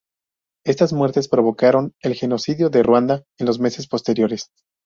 [0.65, 4.49] Estas muertes provocaron el genocidio de Ruanda en los meses posteriores.